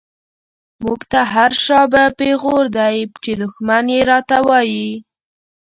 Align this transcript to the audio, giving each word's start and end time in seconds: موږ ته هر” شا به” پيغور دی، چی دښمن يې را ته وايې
موږ 0.83 0.99
ته 1.11 1.21
هر” 1.33 1.51
شا 1.65 1.81
به” 1.91 2.03
پيغور 2.19 2.65
دی، 2.77 2.95
چی 3.23 3.31
دښمن 3.41 3.85
يې 3.93 4.01
را 4.09 4.19
ته 4.29 4.37
وايې 4.47 4.89